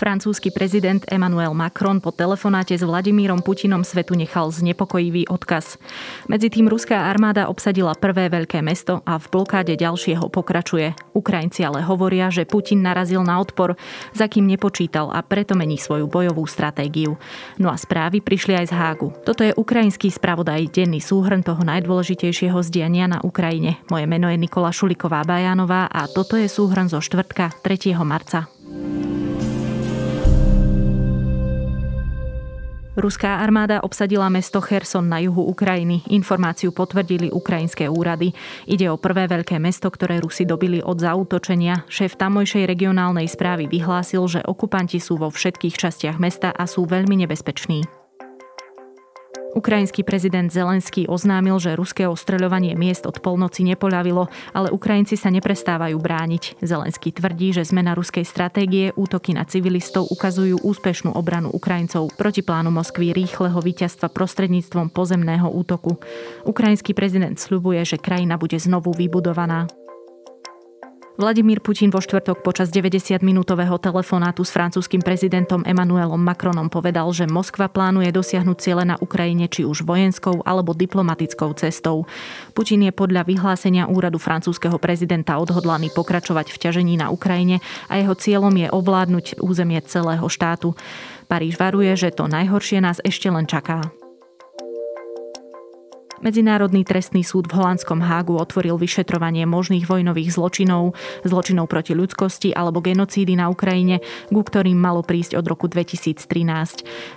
Francúzsky 0.00 0.48
prezident 0.48 1.04
Emmanuel 1.12 1.52
Macron 1.52 2.00
po 2.00 2.08
telefonáte 2.08 2.72
s 2.72 2.80
Vladimírom 2.80 3.44
Putinom 3.44 3.84
svetu 3.84 4.16
nechal 4.16 4.48
znepokojivý 4.48 5.28
odkaz. 5.28 5.76
Medzi 6.24 6.48
tým 6.48 6.72
ruská 6.72 7.12
armáda 7.12 7.52
obsadila 7.52 7.92
prvé 7.92 8.32
veľké 8.32 8.64
mesto 8.64 9.04
a 9.04 9.20
v 9.20 9.28
blokáde 9.28 9.76
ďalšieho 9.76 10.32
pokračuje. 10.32 10.96
Ukrajinci 11.12 11.68
ale 11.68 11.84
hovoria, 11.84 12.32
že 12.32 12.48
Putin 12.48 12.80
narazil 12.80 13.20
na 13.20 13.44
odpor, 13.44 13.76
za 14.16 14.24
kým 14.24 14.48
nepočítal 14.48 15.12
a 15.12 15.20
preto 15.20 15.52
mení 15.52 15.76
svoju 15.76 16.08
bojovú 16.08 16.48
stratégiu. 16.48 17.20
No 17.60 17.68
a 17.68 17.76
správy 17.76 18.24
prišli 18.24 18.56
aj 18.56 18.72
z 18.72 18.76
Hágu. 18.80 19.12
Toto 19.28 19.44
je 19.44 19.52
ukrajinský 19.52 20.08
spravodaj 20.08 20.72
denný 20.72 21.04
súhrn 21.04 21.44
toho 21.44 21.60
najdôležitejšieho 21.60 22.56
zdiania 22.64 23.04
na 23.04 23.20
Ukrajine. 23.20 23.76
Moje 23.92 24.08
meno 24.08 24.32
je 24.32 24.40
Nikola 24.40 24.72
Šuliková 24.72 25.28
Bajánová 25.28 25.92
a 25.92 26.08
toto 26.08 26.40
je 26.40 26.48
súhrn 26.48 26.88
zo 26.88 27.04
štvrtka 27.04 27.52
3. 27.60 27.92
marca. 28.00 28.59
Ruská 32.98 33.38
armáda 33.38 33.86
obsadila 33.86 34.26
mesto 34.26 34.58
Cherson 34.58 35.06
na 35.06 35.22
juhu 35.22 35.46
Ukrajiny. 35.46 36.02
Informáciu 36.10 36.74
potvrdili 36.74 37.30
ukrajinské 37.30 37.86
úrady. 37.86 38.34
Ide 38.66 38.90
o 38.90 38.98
prvé 38.98 39.30
veľké 39.30 39.62
mesto, 39.62 39.86
ktoré 39.94 40.18
Rusi 40.18 40.42
dobili 40.42 40.82
od 40.82 40.98
zautočenia. 40.98 41.86
Šéf 41.86 42.18
tamojšej 42.18 42.66
regionálnej 42.66 43.30
správy 43.30 43.70
vyhlásil, 43.70 44.26
že 44.26 44.42
okupanti 44.42 44.98
sú 44.98 45.22
vo 45.22 45.30
všetkých 45.30 45.78
častiach 45.78 46.18
mesta 46.18 46.50
a 46.50 46.66
sú 46.66 46.82
veľmi 46.82 47.22
nebezpeční. 47.22 47.99
Ukrajinský 49.60 50.08
prezident 50.08 50.48
Zelenský 50.48 51.04
oznámil, 51.04 51.60
že 51.60 51.76
ruské 51.76 52.08
ostreľovanie 52.08 52.72
miest 52.80 53.04
od 53.04 53.20
polnoci 53.20 53.60
nepoľavilo, 53.68 54.32
ale 54.56 54.72
Ukrajinci 54.72 55.20
sa 55.20 55.28
neprestávajú 55.28 56.00
brániť. 56.00 56.64
Zelenský 56.64 57.12
tvrdí, 57.12 57.52
že 57.52 57.68
zmena 57.68 57.92
ruskej 57.92 58.24
stratégie, 58.24 58.96
útoky 58.96 59.36
na 59.36 59.44
civilistov 59.44 60.08
ukazujú 60.08 60.64
úspešnú 60.64 61.12
obranu 61.12 61.52
Ukrajincov 61.52 62.08
proti 62.16 62.40
plánu 62.40 62.72
Moskvy 62.72 63.12
rýchleho 63.12 63.60
víťazstva 63.60 64.08
prostredníctvom 64.08 64.88
pozemného 64.96 65.52
útoku. 65.52 66.00
Ukrajinský 66.48 66.96
prezident 66.96 67.36
sľubuje, 67.36 67.84
že 67.84 68.00
krajina 68.00 68.40
bude 68.40 68.56
znovu 68.56 68.96
vybudovaná. 68.96 69.68
Vladimír 71.20 71.60
Putin 71.60 71.92
vo 71.92 72.00
štvrtok 72.00 72.40
počas 72.40 72.72
90-minútového 72.72 73.76
telefonátu 73.76 74.40
s 74.40 74.56
francúzským 74.56 75.04
prezidentom 75.04 75.60
Emmanuelom 75.68 76.16
Macronom 76.16 76.72
povedal, 76.72 77.12
že 77.12 77.28
Moskva 77.28 77.68
plánuje 77.68 78.08
dosiahnuť 78.08 78.56
ciele 78.56 78.88
na 78.88 78.96
Ukrajine 78.96 79.44
či 79.44 79.68
už 79.68 79.84
vojenskou 79.84 80.40
alebo 80.48 80.72
diplomatickou 80.72 81.52
cestou. 81.60 82.08
Putin 82.56 82.88
je 82.88 82.96
podľa 82.96 83.28
vyhlásenia 83.28 83.84
úradu 83.84 84.16
francúzskeho 84.16 84.80
prezidenta 84.80 85.36
odhodlaný 85.36 85.92
pokračovať 85.92 86.56
v 86.56 86.56
ťažení 86.56 86.96
na 86.96 87.12
Ukrajine 87.12 87.60
a 87.92 88.00
jeho 88.00 88.16
cieľom 88.16 88.56
je 88.56 88.72
ovládnuť 88.72 89.44
územie 89.44 89.84
celého 89.84 90.24
štátu. 90.24 90.72
Paríž 91.28 91.60
varuje, 91.60 91.92
že 92.00 92.16
to 92.16 92.32
najhoršie 92.32 92.80
nás 92.80 92.96
ešte 93.04 93.28
len 93.28 93.44
čaká. 93.44 93.92
Medzinárodný 96.20 96.84
trestný 96.84 97.24
súd 97.24 97.48
v 97.48 97.56
holandskom 97.56 98.04
Hágu 98.04 98.36
otvoril 98.36 98.76
vyšetrovanie 98.76 99.48
možných 99.48 99.88
vojnových 99.88 100.36
zločinov, 100.36 100.92
zločinov 101.24 101.64
proti 101.64 101.96
ľudskosti 101.96 102.52
alebo 102.52 102.84
genocídy 102.84 103.40
na 103.40 103.48
Ukrajine, 103.48 104.04
ku 104.28 104.44
ktorým 104.44 104.76
malo 104.76 105.00
prísť 105.00 105.40
od 105.40 105.48
roku 105.48 105.64
2013. 105.64 106.20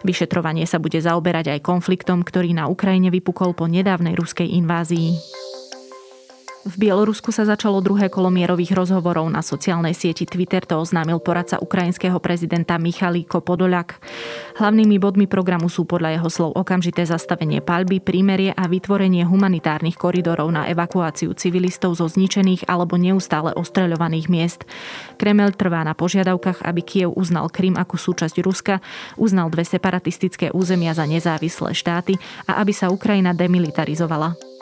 Vyšetrovanie 0.08 0.64
sa 0.64 0.80
bude 0.80 1.04
zaoberať 1.04 1.52
aj 1.52 1.68
konfliktom, 1.68 2.24
ktorý 2.24 2.56
na 2.56 2.72
Ukrajine 2.72 3.12
vypukol 3.12 3.52
po 3.52 3.68
nedávnej 3.68 4.16
ruskej 4.16 4.48
invázii. 4.56 5.43
V 6.64 6.80
Bielorusku 6.80 7.36
sa 7.36 7.44
začalo 7.44 7.84
druhé 7.84 8.08
kolo 8.08 8.32
mierových 8.32 8.72
rozhovorov 8.72 9.28
na 9.28 9.44
sociálnej 9.44 9.92
sieti 9.92 10.24
Twitter, 10.24 10.64
to 10.64 10.80
oznámil 10.80 11.20
poradca 11.20 11.60
ukrajinského 11.60 12.16
prezidenta 12.24 12.80
Michalíko 12.80 13.44
Podoliak. 13.44 14.00
Hlavnými 14.56 14.96
bodmi 14.96 15.28
programu 15.28 15.68
sú 15.68 15.84
podľa 15.84 16.16
jeho 16.16 16.30
slov 16.32 16.56
okamžité 16.56 17.04
zastavenie 17.04 17.60
palby, 17.60 18.00
prímerie 18.00 18.56
a 18.56 18.64
vytvorenie 18.72 19.28
humanitárnych 19.28 20.00
koridorov 20.00 20.48
na 20.56 20.72
evakuáciu 20.72 21.36
civilistov 21.36 22.00
zo 22.00 22.08
zničených 22.08 22.64
alebo 22.72 22.96
neustále 22.96 23.52
ostreľovaných 23.60 24.32
miest. 24.32 24.64
Kremel 25.20 25.52
trvá 25.60 25.84
na 25.84 25.92
požiadavkách, 25.92 26.64
aby 26.64 26.80
Kiev 26.80 27.12
uznal 27.12 27.52
Krym 27.52 27.76
ako 27.76 28.00
súčasť 28.00 28.40
Ruska, 28.40 28.80
uznal 29.20 29.52
dve 29.52 29.68
separatistické 29.68 30.48
územia 30.56 30.96
za 30.96 31.04
nezávislé 31.04 31.76
štáty 31.76 32.16
a 32.48 32.64
aby 32.64 32.72
sa 32.72 32.88
Ukrajina 32.88 33.36
demilitarizovala. 33.36 34.53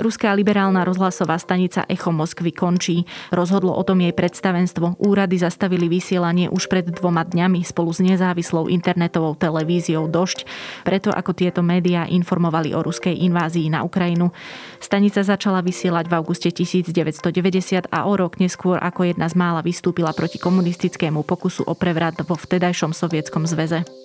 Ruská 0.00 0.32
liberálna 0.32 0.88
rozhlasová 0.88 1.36
stanica 1.36 1.84
Echo 1.84 2.12
Moskvy 2.12 2.52
končí. 2.52 3.04
Rozhodlo 3.28 3.76
o 3.76 3.82
tom 3.84 4.00
jej 4.00 4.12
predstavenstvo. 4.16 4.96
Úrady 5.02 5.36
zastavili 5.36 5.88
vysielanie 5.88 6.48
už 6.48 6.72
pred 6.72 6.88
dvoma 6.88 7.28
dňami 7.28 7.60
spolu 7.60 7.92
s 7.92 8.00
nezávislou 8.00 8.72
internetovou 8.72 9.36
televíziou 9.36 10.08
Došť, 10.08 10.48
preto 10.88 11.12
ako 11.12 11.36
tieto 11.36 11.60
médiá 11.60 12.08
informovali 12.08 12.72
o 12.72 12.80
ruskej 12.80 13.12
invázii 13.28 13.68
na 13.68 13.84
Ukrajinu. 13.84 14.32
Stanica 14.80 15.20
začala 15.20 15.60
vysielať 15.60 16.08
v 16.08 16.14
auguste 16.16 16.48
1990 16.48 17.92
a 17.92 17.98
o 18.08 18.12
rok 18.16 18.40
neskôr 18.40 18.80
ako 18.80 19.06
jedna 19.08 19.28
z 19.28 19.36
mála 19.36 19.60
vystúpila 19.60 20.16
proti 20.16 20.40
komunistickému 20.40 21.22
pokusu 21.22 21.68
o 21.68 21.76
prevrat 21.76 22.18
vo 22.24 22.34
vtedajšom 22.34 22.96
sovietskom 22.96 23.44
zväze. 23.44 24.01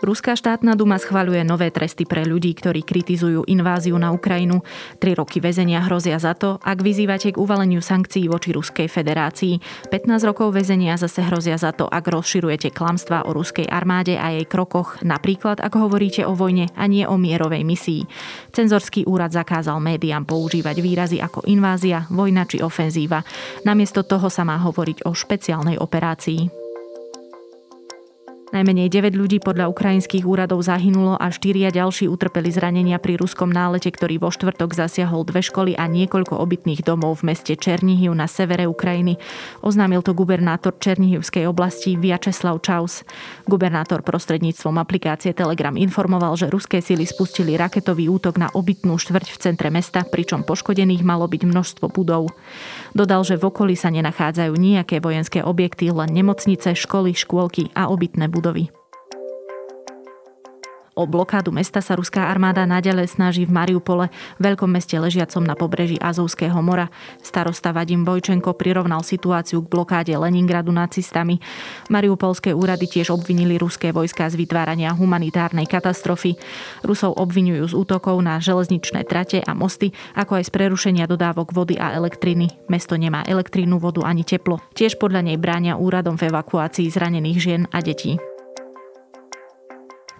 Ruská 0.00 0.32
štátna 0.32 0.72
duma 0.80 0.96
schvaľuje 0.96 1.44
nové 1.44 1.68
tresty 1.68 2.08
pre 2.08 2.24
ľudí, 2.24 2.56
ktorí 2.56 2.80
kritizujú 2.80 3.44
inváziu 3.44 4.00
na 4.00 4.16
Ukrajinu. 4.16 4.64
Tri 4.96 5.12
roky 5.12 5.44
väzenia 5.44 5.84
hrozia 5.84 6.16
za 6.16 6.32
to, 6.32 6.56
ak 6.64 6.80
vyzývate 6.80 7.36
k 7.36 7.40
uvaleniu 7.40 7.84
sankcií 7.84 8.24
voči 8.32 8.56
Ruskej 8.56 8.88
federácii. 8.88 9.60
15 9.92 10.24
rokov 10.24 10.56
väzenia 10.56 10.96
zase 10.96 11.20
hrozia 11.28 11.60
za 11.60 11.76
to, 11.76 11.84
ak 11.84 12.08
rozširujete 12.08 12.72
klamstvá 12.72 13.28
o 13.28 13.36
ruskej 13.36 13.68
armáde 13.68 14.16
a 14.16 14.32
jej 14.32 14.48
krokoch, 14.48 15.04
napríklad 15.04 15.60
ak 15.60 15.76
hovoríte 15.76 16.24
o 16.24 16.32
vojne 16.32 16.72
a 16.80 16.88
nie 16.88 17.04
o 17.04 17.20
mierovej 17.20 17.60
misii. 17.60 18.08
Cenzorský 18.56 19.04
úrad 19.04 19.36
zakázal 19.36 19.76
médiám 19.84 20.24
používať 20.24 20.80
výrazy 20.80 21.20
ako 21.20 21.44
invázia, 21.44 22.08
vojna 22.08 22.48
či 22.48 22.64
ofenzíva. 22.64 23.20
Namiesto 23.68 24.00
toho 24.00 24.32
sa 24.32 24.48
má 24.48 24.56
hovoriť 24.56 25.04
o 25.04 25.12
špeciálnej 25.12 25.76
operácii. 25.76 26.59
Najmenej 28.50 28.90
9 28.90 29.14
ľudí 29.14 29.38
podľa 29.38 29.70
ukrajinských 29.70 30.26
úradov 30.26 30.58
zahynulo 30.66 31.14
a 31.14 31.30
štyria 31.30 31.70
ďalší 31.70 32.10
utrpeli 32.10 32.50
zranenia 32.50 32.98
pri 32.98 33.14
ruskom 33.14 33.46
nálete, 33.46 33.86
ktorý 33.86 34.18
vo 34.18 34.34
štvrtok 34.34 34.74
zasiahol 34.74 35.22
dve 35.22 35.38
školy 35.38 35.78
a 35.78 35.86
niekoľko 35.86 36.34
obytných 36.34 36.82
domov 36.82 37.22
v 37.22 37.30
meste 37.30 37.54
Černihiv 37.54 38.10
na 38.10 38.26
severe 38.26 38.66
Ukrajiny. 38.66 39.22
Oznámil 39.62 40.02
to 40.02 40.18
gubernátor 40.18 40.74
Černihivskej 40.82 41.46
oblasti 41.46 41.94
Viačeslav 41.94 42.58
Čaus. 42.58 43.06
Gubernátor 43.46 44.02
prostredníctvom 44.02 44.82
aplikácie 44.82 45.30
Telegram 45.30 45.78
informoval, 45.78 46.34
že 46.34 46.50
ruské 46.50 46.82
sily 46.82 47.06
spustili 47.06 47.54
raketový 47.54 48.10
útok 48.10 48.34
na 48.34 48.50
obytnú 48.50 48.98
štvrť 48.98 49.30
v 49.30 49.38
centre 49.46 49.70
mesta, 49.70 50.02
pričom 50.02 50.42
poškodených 50.42 51.06
malo 51.06 51.30
byť 51.30 51.46
množstvo 51.46 51.86
budov. 51.86 52.34
Dodal, 52.98 53.22
že 53.22 53.38
v 53.38 53.46
okolí 53.46 53.78
sa 53.78 53.94
nenachádzajú 53.94 54.58
nejaké 54.58 54.98
vojenské 54.98 55.38
objekty, 55.38 55.94
len 55.94 56.10
nemocnice, 56.10 56.74
školy, 56.74 57.14
škôlky 57.14 57.70
a 57.78 57.86
obytné 57.86 58.26
budovy 58.26 58.39
budovy. 58.40 58.72
O 61.00 61.08
blokádu 61.08 61.48
mesta 61.48 61.80
sa 61.80 61.96
ruská 61.96 62.28
armáda 62.28 62.68
naďalej 62.68 63.16
snaží 63.16 63.48
v 63.48 63.56
Mariupole, 63.56 64.12
veľkom 64.36 64.68
meste 64.68 65.00
ležiacom 65.00 65.40
na 65.40 65.56
pobreží 65.56 65.96
Azovského 65.96 66.60
mora. 66.60 66.92
Starosta 67.24 67.72
Vadim 67.72 68.04
Vojčenko 68.04 68.52
prirovnal 68.52 69.00
situáciu 69.00 69.64
k 69.64 69.70
blokáde 69.72 70.12
Leningradu 70.12 70.68
nacistami. 70.76 71.40
Mariupolské 71.88 72.52
úrady 72.52 72.84
tiež 72.84 73.16
obvinili 73.16 73.56
ruské 73.56 73.96
vojska 73.96 74.28
z 74.28 74.36
vytvárania 74.36 74.92
humanitárnej 74.92 75.64
katastrofy. 75.64 76.36
Rusov 76.84 77.16
obvinujú 77.16 77.72
z 77.72 77.74
útokov 77.80 78.20
na 78.20 78.36
železničné 78.36 79.08
trate 79.08 79.40
a 79.40 79.56
mosty, 79.56 79.96
ako 80.12 80.36
aj 80.36 80.50
z 80.50 80.50
prerušenia 80.52 81.08
dodávok 81.08 81.56
vody 81.56 81.80
a 81.80 81.96
elektriny. 81.96 82.52
Mesto 82.68 83.00
nemá 83.00 83.24
elektrínu, 83.24 83.80
vodu 83.80 84.04
ani 84.04 84.20
teplo. 84.20 84.60
Tiež 84.76 85.00
podľa 85.00 85.32
nej 85.32 85.40
bránia 85.40 85.80
úradom 85.80 86.20
v 86.20 86.28
evakuácii 86.28 86.92
zranených 86.92 87.38
žien 87.40 87.64
a 87.72 87.80
detí. 87.80 88.20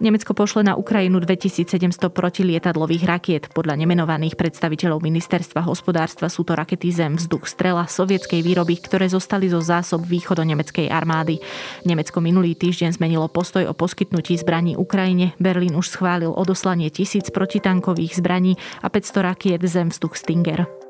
Nemecko 0.01 0.33
pošle 0.33 0.65
na 0.65 0.73
Ukrajinu 0.73 1.21
2700 1.21 2.09
protilietadlových 2.09 3.05
rakiet. 3.05 3.43
Podľa 3.53 3.77
nemenovaných 3.77 4.33
predstaviteľov 4.33 4.97
ministerstva 4.97 5.61
hospodárstva 5.61 6.25
sú 6.25 6.41
to 6.41 6.57
rakety 6.57 6.89
Zem, 6.89 7.21
vzduch, 7.21 7.45
strela 7.45 7.85
sovietskej 7.85 8.41
výroby, 8.41 8.81
ktoré 8.81 9.05
zostali 9.05 9.45
zo 9.53 9.61
zásob 9.61 10.01
východo-nemeckej 10.01 10.89
armády. 10.89 11.37
Nemecko 11.85 12.17
minulý 12.17 12.57
týždeň 12.57 12.97
zmenilo 12.97 13.29
postoj 13.29 13.69
o 13.69 13.77
poskytnutí 13.77 14.41
zbraní 14.41 14.73
Ukrajine. 14.73 15.37
Berlín 15.37 15.77
už 15.77 15.93
schválil 15.93 16.33
odoslanie 16.33 16.89
tisíc 16.89 17.29
protitankových 17.29 18.17
zbraní 18.17 18.57
a 18.81 18.89
500 18.89 19.21
rakiet 19.21 19.61
Zem, 19.69 19.93
vzduch 19.93 20.17
Stinger. 20.17 20.80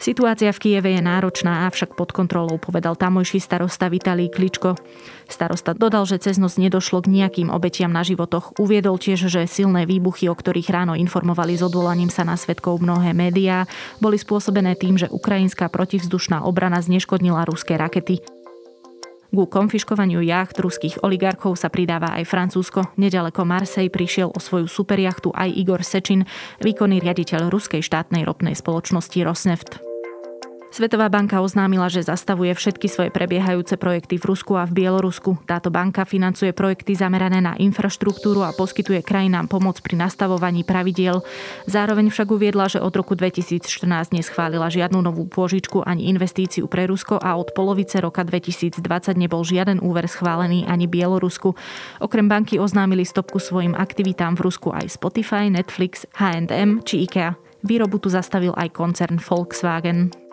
Situácia 0.00 0.48
v 0.48 0.60
Kieve 0.64 0.96
je 0.96 1.02
náročná, 1.04 1.68
avšak 1.68 1.92
pod 1.92 2.16
kontrolou, 2.16 2.56
povedal 2.56 2.96
tamojší 2.96 3.36
starosta 3.36 3.92
Vitalý 3.92 4.32
Kličko. 4.32 4.72
Starosta 5.28 5.76
dodal, 5.76 6.08
že 6.08 6.16
cez 6.16 6.40
noc 6.40 6.56
nedošlo 6.56 7.04
k 7.04 7.12
nejakým 7.20 7.52
obetiam 7.52 7.92
na 7.92 8.00
životoch. 8.00 8.56
Uviedol 8.56 8.96
tiež, 8.96 9.28
že 9.28 9.44
silné 9.44 9.84
výbuchy, 9.84 10.32
o 10.32 10.34
ktorých 10.34 10.72
ráno 10.72 10.96
informovali 10.96 11.52
s 11.52 11.68
odvolaním 11.68 12.08
sa 12.08 12.24
na 12.24 12.40
svetkov 12.40 12.80
mnohé 12.80 13.12
médiá, 13.12 13.68
boli 14.00 14.16
spôsobené 14.16 14.72
tým, 14.72 14.96
že 14.96 15.12
ukrajinská 15.12 15.68
protivzdušná 15.68 16.48
obrana 16.48 16.80
zneškodnila 16.80 17.44
ruské 17.44 17.76
rakety. 17.76 18.24
Ku 19.30 19.44
konfiškovaniu 19.46 20.24
jacht 20.24 20.56
ruských 20.56 21.04
oligarchov 21.04 21.60
sa 21.60 21.68
pridáva 21.68 22.16
aj 22.16 22.24
Francúzsko. 22.24 22.88
Nedaleko 22.96 23.44
Marsej 23.44 23.92
prišiel 23.92 24.32
o 24.32 24.40
svoju 24.40 24.64
superjachtu 24.64 25.28
aj 25.36 25.54
Igor 25.54 25.84
Sečin, 25.84 26.24
výkonný 26.64 27.04
riaditeľ 27.04 27.52
ruskej 27.52 27.84
štátnej 27.84 28.24
ropnej 28.24 28.56
spoločnosti 28.56 29.20
Rosneft. 29.22 29.89
Svetová 30.70 31.10
banka 31.10 31.42
oznámila, 31.42 31.90
že 31.90 32.06
zastavuje 32.06 32.54
všetky 32.54 32.86
svoje 32.86 33.10
prebiehajúce 33.10 33.74
projekty 33.74 34.22
v 34.22 34.30
Rusku 34.30 34.54
a 34.54 34.62
v 34.70 34.78
Bielorusku. 34.78 35.42
Táto 35.42 35.66
banka 35.66 36.06
financuje 36.06 36.54
projekty 36.54 36.94
zamerané 36.94 37.42
na 37.42 37.58
infraštruktúru 37.58 38.46
a 38.46 38.54
poskytuje 38.54 39.02
krajinám 39.02 39.50
pomoc 39.50 39.82
pri 39.82 39.98
nastavovaní 39.98 40.62
pravidiel. 40.62 41.26
Zároveň 41.66 42.14
však 42.14 42.30
uviedla, 42.30 42.70
že 42.70 42.78
od 42.78 42.94
roku 42.94 43.18
2014 43.18 44.14
neschválila 44.14 44.70
žiadnu 44.70 45.02
novú 45.02 45.26
pôžičku 45.26 45.82
ani 45.82 46.06
investíciu 46.06 46.70
pre 46.70 46.86
Rusko 46.86 47.18
a 47.18 47.34
od 47.34 47.50
polovice 47.50 47.98
roka 47.98 48.22
2020 48.22 48.78
nebol 49.18 49.42
žiaden 49.42 49.82
úver 49.82 50.06
schválený 50.06 50.70
ani 50.70 50.86
Bielorusku. 50.86 51.50
Okrem 51.98 52.30
banky 52.30 52.62
oznámili 52.62 53.02
stopku 53.02 53.42
svojim 53.42 53.74
aktivitám 53.74 54.38
v 54.38 54.46
Rusku 54.46 54.70
aj 54.70 54.86
Spotify, 54.86 55.50
Netflix, 55.50 56.06
H&M 56.14 56.86
či 56.86 57.10
IKEA. 57.10 57.34
Výrobu 57.66 57.98
tu 57.98 58.06
zastavil 58.06 58.54
aj 58.54 58.70
koncern 58.70 59.18
Volkswagen. 59.18 60.29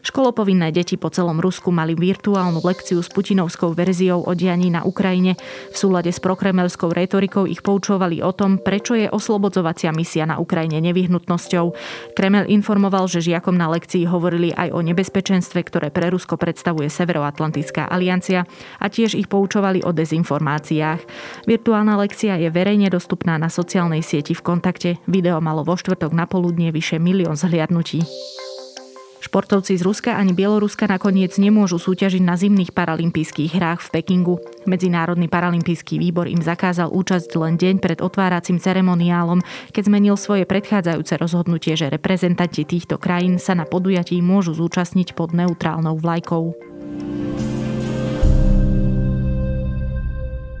Školopovinné 0.00 0.72
deti 0.72 0.96
po 0.96 1.12
celom 1.12 1.36
Rusku 1.44 1.68
mali 1.68 1.92
virtuálnu 1.92 2.64
lekciu 2.64 3.04
s 3.04 3.12
putinovskou 3.12 3.76
verziou 3.76 4.24
o 4.24 4.32
dianí 4.32 4.72
na 4.72 4.80
Ukrajine. 4.82 5.36
V 5.70 5.76
súlade 5.76 6.08
s 6.08 6.18
prokremelskou 6.18 6.88
retorikou 6.88 7.44
ich 7.44 7.60
poučovali 7.60 8.24
o 8.24 8.32
tom, 8.32 8.56
prečo 8.56 8.96
je 8.96 9.12
oslobodzovacia 9.12 9.92
misia 9.92 10.24
na 10.24 10.40
Ukrajine 10.40 10.80
nevyhnutnosťou. 10.80 11.76
Kremel 12.16 12.48
informoval, 12.48 13.12
že 13.12 13.20
žiakom 13.20 13.52
na 13.52 13.68
lekcii 13.68 14.08
hovorili 14.08 14.56
aj 14.56 14.72
o 14.72 14.80
nebezpečenstve, 14.80 15.60
ktoré 15.68 15.92
pre 15.92 16.08
Rusko 16.08 16.40
predstavuje 16.40 16.88
Severoatlantická 16.88 17.84
aliancia 17.84 18.48
a 18.80 18.88
tiež 18.88 19.20
ich 19.20 19.28
poučovali 19.28 19.84
o 19.84 19.92
dezinformáciách. 19.92 21.00
Virtuálna 21.44 22.00
lekcia 22.00 22.40
je 22.40 22.48
verejne 22.48 22.88
dostupná 22.88 23.36
na 23.36 23.52
sociálnej 23.52 24.00
sieti 24.00 24.32
v 24.32 24.42
kontakte. 24.42 24.96
Video 25.04 25.44
malo 25.44 25.60
vo 25.60 25.76
štvrtok 25.76 26.16
na 26.16 26.24
poludnie 26.24 26.72
vyše 26.72 26.96
milión 26.96 27.36
zhliadnutí. 27.36 28.00
Športovci 29.20 29.76
z 29.76 29.84
Ruska 29.84 30.16
ani 30.16 30.32
Bieloruska 30.32 30.88
nakoniec 30.88 31.36
nemôžu 31.36 31.76
súťažiť 31.76 32.24
na 32.24 32.40
zimných 32.40 32.72
paralympijských 32.72 33.52
hrách 33.52 33.84
v 33.84 34.00
Pekingu. 34.00 34.40
Medzinárodný 34.64 35.28
paralympijský 35.28 36.00
výbor 36.00 36.24
im 36.24 36.40
zakázal 36.40 36.88
účasť 36.88 37.28
len 37.36 37.60
deň 37.60 37.84
pred 37.84 38.00
otváracím 38.00 38.56
ceremoniálom, 38.56 39.44
keď 39.76 39.82
zmenil 39.92 40.16
svoje 40.16 40.48
predchádzajúce 40.48 41.20
rozhodnutie, 41.20 41.76
že 41.76 41.92
reprezentanti 41.92 42.64
týchto 42.64 42.96
krajín 42.96 43.36
sa 43.36 43.52
na 43.52 43.68
podujatí 43.68 44.16
môžu 44.24 44.56
zúčastniť 44.56 45.12
pod 45.12 45.36
neutrálnou 45.36 46.00
vlajkou. 46.00 46.69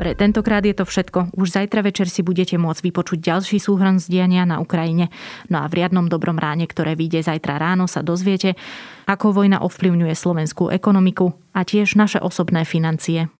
Pre 0.00 0.16
tentokrát 0.16 0.64
je 0.64 0.72
to 0.72 0.88
všetko. 0.88 1.36
Už 1.36 1.60
zajtra 1.60 1.84
večer 1.84 2.08
si 2.08 2.24
budete 2.24 2.56
môcť 2.56 2.88
vypočuť 2.88 3.20
ďalší 3.20 3.60
súhrn 3.60 4.00
z 4.00 4.08
diania 4.08 4.48
na 4.48 4.56
Ukrajine. 4.56 5.12
No 5.52 5.60
a 5.60 5.68
v 5.68 5.84
riadnom 5.84 6.08
dobrom 6.08 6.40
ráne, 6.40 6.64
ktoré 6.64 6.96
vyjde 6.96 7.20
zajtra 7.20 7.60
ráno, 7.60 7.84
sa 7.84 8.00
dozviete, 8.00 8.56
ako 9.04 9.36
vojna 9.36 9.60
ovplyvňuje 9.60 10.16
slovenskú 10.16 10.72
ekonomiku 10.72 11.36
a 11.52 11.68
tiež 11.68 12.00
naše 12.00 12.16
osobné 12.16 12.64
financie. 12.64 13.28